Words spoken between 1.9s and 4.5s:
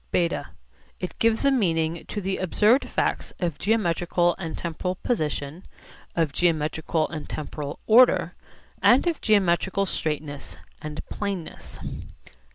to the observed facts of geometrical